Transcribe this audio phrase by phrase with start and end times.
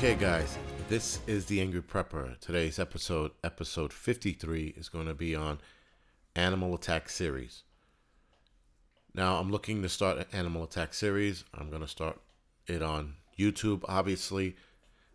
[0.00, 0.56] Okay, guys,
[0.88, 2.40] this is the Angry Prepper.
[2.40, 5.58] Today's episode, episode 53, is going to be on
[6.34, 7.64] Animal Attack series.
[9.12, 11.44] Now, I'm looking to start an Animal Attack series.
[11.52, 12.18] I'm going to start
[12.66, 14.56] it on YouTube, obviously.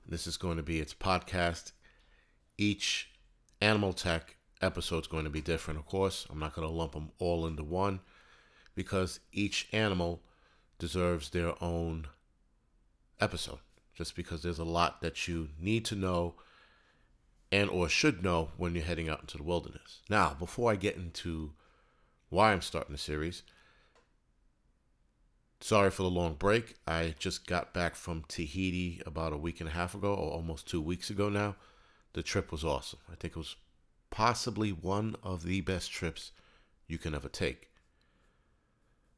[0.08, 1.72] This is going to be its podcast.
[2.55, 3.10] Each
[3.62, 6.27] Animal Attack episode is going to be different, of course.
[6.30, 8.02] I'm not going to lump them all into one
[8.76, 10.22] because each animal
[10.77, 12.05] deserves their own
[13.20, 13.58] episode
[13.95, 16.35] just because there's a lot that you need to know
[17.52, 20.02] and or should know when you're heading out into the wilderness.
[20.09, 21.54] Now, before I get into
[22.30, 23.44] why I'm starting the series,
[25.62, 26.76] sorry for the long break.
[26.85, 30.68] I just got back from Tahiti about a week and a half ago, or almost
[30.68, 31.55] two weeks ago now.
[32.13, 32.99] The trip was awesome.
[33.12, 33.55] I think it was
[34.09, 36.32] possibly one of the best trips
[36.87, 37.70] you can ever take.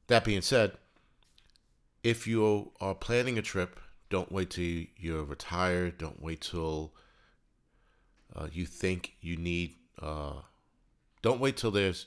[0.08, 0.74] That being said,
[2.04, 5.98] if you are planning a trip don't wait till you're retired.
[5.98, 6.94] Don't wait till
[8.36, 9.76] uh, you think you need.
[10.02, 10.42] Uh,
[11.22, 12.06] don't wait till there's.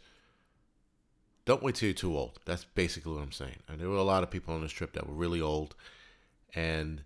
[1.44, 2.38] Don't wait till you're too old.
[2.44, 3.56] That's basically what I'm saying.
[3.68, 5.74] And there were a lot of people on this trip that were really old,
[6.54, 7.02] and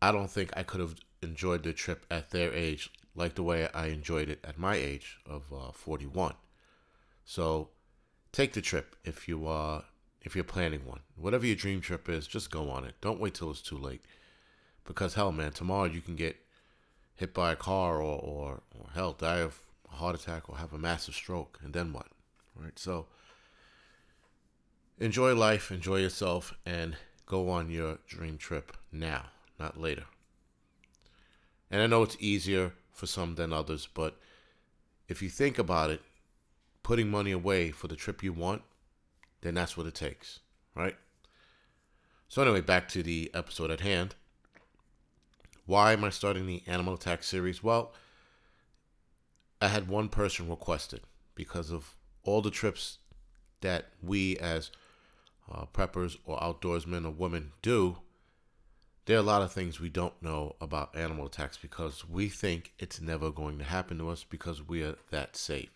[0.00, 3.68] I don't think I could have enjoyed the trip at their age like the way
[3.74, 6.34] I enjoyed it at my age of uh, 41.
[7.24, 7.68] So
[8.32, 9.82] take the trip if you uh,
[10.22, 11.00] if you're planning one.
[11.16, 12.94] Whatever your dream trip is, just go on it.
[13.00, 14.04] Don't wait till it's too late.
[14.84, 16.36] Because hell, man, tomorrow you can get
[17.14, 19.60] hit by a car or, or, or hell, die of
[19.92, 21.58] a heart attack or have a massive stroke.
[21.62, 22.06] And then what?
[22.56, 22.78] Right?
[22.78, 23.06] So
[24.98, 29.26] enjoy life, enjoy yourself, and go on your dream trip now,
[29.58, 30.04] not later.
[31.70, 34.18] And I know it's easier for some than others, but
[35.08, 36.02] if you think about it,
[36.82, 38.62] putting money away for the trip you want
[39.42, 40.40] then that's what it takes,
[40.74, 40.96] right?
[42.28, 44.14] So, anyway, back to the episode at hand.
[45.66, 47.62] Why am I starting the Animal Attack series?
[47.62, 47.92] Well,
[49.60, 51.02] I had one person requested
[51.34, 51.94] because of
[52.24, 52.98] all the trips
[53.60, 54.70] that we as
[55.50, 57.98] uh, preppers or outdoorsmen or women do.
[59.06, 62.72] There are a lot of things we don't know about animal attacks because we think
[62.78, 65.70] it's never going to happen to us because we are that safe.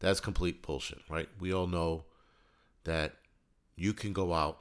[0.00, 1.28] That's complete bullshit, right?
[1.40, 2.04] We all know
[2.88, 3.16] that
[3.76, 4.60] you can go out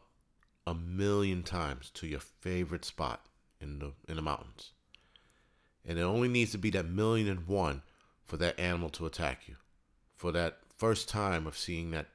[0.65, 3.25] a million times to your favorite spot
[3.61, 4.71] in the in the mountains.
[5.85, 7.81] And it only needs to be that million and one
[8.25, 9.55] for that animal to attack you.
[10.17, 12.07] For that first time of seeing that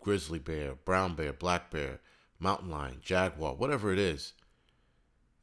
[0.00, 2.00] grizzly bear, brown bear, black bear,
[2.40, 4.32] mountain lion, jaguar, whatever it is,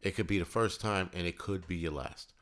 [0.02, 2.34] it could be the first time and it could be your last.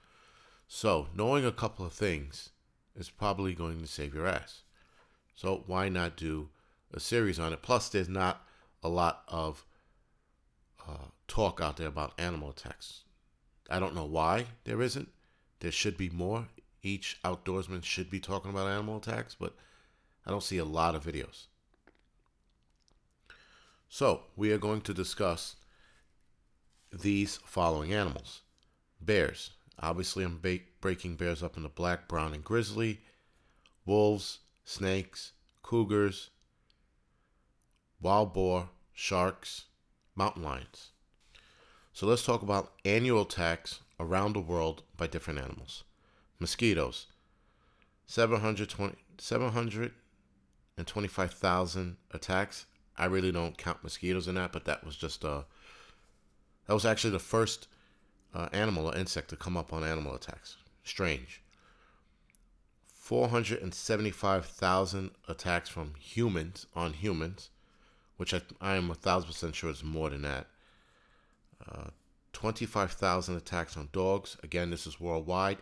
[0.68, 2.50] So, knowing a couple of things
[2.96, 4.64] is probably going to save your ass.
[5.36, 6.50] So, why not do
[6.96, 7.62] a series on it.
[7.62, 8.48] Plus, there's not
[8.82, 9.66] a lot of
[10.88, 13.04] uh, talk out there about animal attacks.
[13.70, 15.10] I don't know why there isn't.
[15.60, 16.48] There should be more.
[16.82, 19.56] Each outdoorsman should be talking about animal attacks, but
[20.26, 21.48] I don't see a lot of videos.
[23.90, 25.56] So, we are going to discuss
[26.92, 28.42] these following animals
[29.02, 29.52] bears.
[29.80, 33.02] Obviously, I'm ba- breaking bears up into black, brown, and grizzly,
[33.86, 36.30] wolves, snakes, cougars,
[38.02, 39.66] wild boar, sharks,
[40.16, 40.90] mountain lions.
[41.94, 45.86] So let's talk about annual attacks around the world by different animals.
[46.40, 47.06] Mosquitoes,
[48.06, 52.66] 720, 725,000 attacks.
[52.98, 55.44] I really don't count mosquitoes in that, but that was just uh,
[56.68, 57.68] that was actually the first
[58.34, 60.58] uh, animal or insect to come up on animal attacks.
[60.84, 61.44] Strange.
[62.94, 67.52] 475,000 attacks from humans on humans
[68.18, 70.48] which I, I am a thousand percent sure is more than that.
[71.70, 71.90] Uh,
[72.34, 74.38] 25,000 attacks on dogs.
[74.44, 75.58] Again, this is worldwide.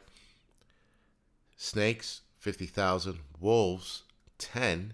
[1.56, 3.19] Snakes, 50,000.
[3.39, 4.04] Wolves,
[4.39, 4.94] 10.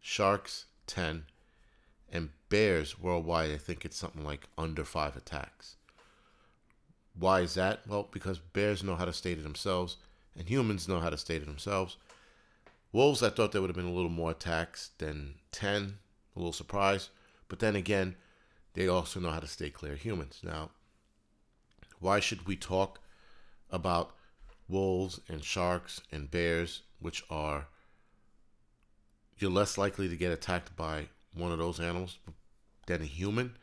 [0.00, 1.24] Sharks, 10.
[2.12, 5.76] And bears worldwide, I think it's something like under five attacks.
[7.18, 7.80] Why is that?
[7.86, 9.96] Well, because bears know how to stay to themselves,
[10.36, 11.96] and humans know how to stay to themselves.
[12.92, 15.98] Wolves, I thought there would have been a little more attacks than 10
[16.34, 17.10] a little surprise.
[17.48, 18.16] But then again,
[18.74, 20.40] they also know how to stay clear humans.
[20.42, 20.70] Now,
[21.98, 23.00] why should we talk
[23.70, 24.14] about
[24.68, 27.66] wolves and sharks and bears, which are
[29.38, 32.18] you're less likely to get attacked by one of those animals
[32.86, 33.56] than a human?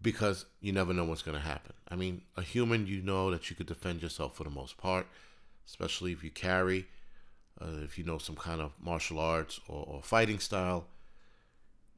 [0.00, 1.72] Because you never know what's going to happen.
[1.88, 5.06] I mean, a human, you know that you could defend yourself for the most part,
[5.66, 6.86] especially if you carry,
[7.60, 10.86] uh, if you know some kind of martial arts or, or fighting style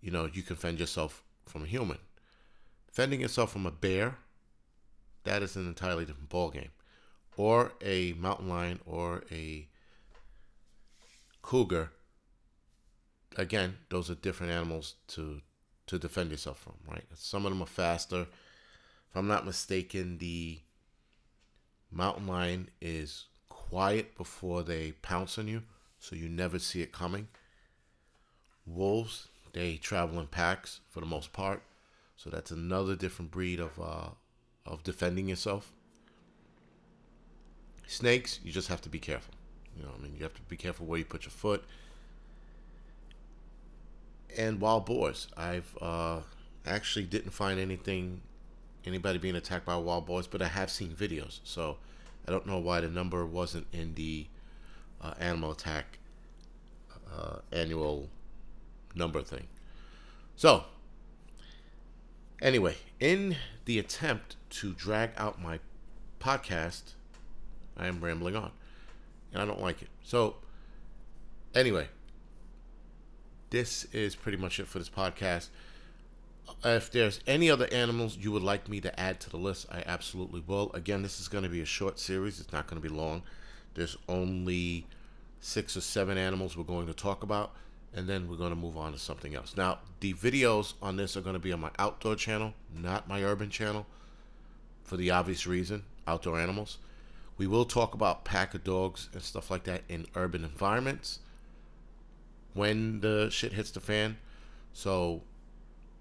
[0.01, 1.99] you know, you can fend yourself from a human.
[2.89, 4.17] defending yourself from a bear,
[5.25, 6.71] that is an entirely different ball game,
[7.37, 9.69] or a mountain lion or a
[11.43, 11.91] cougar.
[13.37, 15.43] Again, those are different animals to
[15.87, 17.05] to defend yourself from, right?
[17.15, 18.23] Some of them are faster.
[18.23, 20.59] If I'm not mistaken, the
[21.93, 25.63] mountain lion is quiet before they pounce on you,
[26.01, 27.29] so you never see it coming.
[28.67, 31.63] Wolves, they travel in packs for the most part,
[32.15, 34.11] so that's another different breed of uh,
[34.67, 35.73] of defending yourself.
[37.87, 39.33] Snakes, you just have to be careful.
[39.75, 41.65] You know, I mean, you have to be careful where you put your foot.
[44.37, 46.21] And wild boars, I've uh,
[46.67, 48.21] actually didn't find anything,
[48.85, 51.41] anybody being attacked by wild boars, but I have seen videos.
[51.45, 51.79] So
[52.29, 54.27] I don't know why the number wasn't in the
[55.01, 55.99] uh, animal attack
[57.11, 58.11] uh, annual
[58.97, 59.47] number thing.
[60.35, 60.65] So,
[62.43, 65.61] anyway, in the attempt to drag out my
[66.21, 66.95] podcast,
[67.77, 68.51] I am rambling on.
[69.33, 69.89] And I don't like it.
[70.03, 70.37] So,
[71.55, 71.89] anyway,
[73.51, 75.49] this is pretty much it for this podcast.
[76.65, 79.83] If there's any other animals you would like me to add to the list, I
[79.85, 80.71] absolutely will.
[80.75, 83.23] Again, this is going to be a short series, it's not going to be long.
[83.75, 84.87] There's only
[85.41, 87.53] six or seven animals we're going to talk about,
[87.95, 89.57] and then we're going to move on to something else.
[89.57, 93.23] Now, the videos on this are going to be on my outdoor channel, not my
[93.23, 93.87] urban channel,
[94.85, 96.79] for the obvious reason outdoor animals.
[97.39, 101.21] We will talk about pack of dogs and stuff like that in urban environments
[102.55, 104.17] when the shit hits the fan.
[104.73, 105.23] So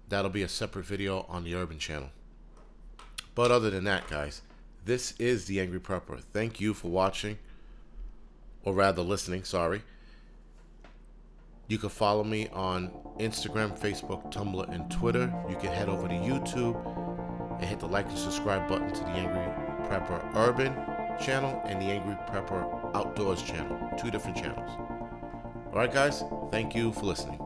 [0.08, 2.10] that'll be a separate video on the urban channel.
[3.34, 4.42] But other than that, guys,
[4.84, 6.22] this is the Angry Prepper.
[6.32, 7.38] Thank you for watching,
[8.62, 9.82] or rather listening, sorry.
[11.68, 15.32] You can follow me on Instagram, Facebook, Tumblr, and Twitter.
[15.48, 16.76] You can head over to YouTube
[17.58, 20.72] and hit the like and subscribe button to the Angry Prepper Urban
[21.20, 23.90] channel and the Angry Prepper Outdoors channel.
[23.98, 24.70] Two different channels.
[25.72, 27.45] All right, guys, thank you for listening.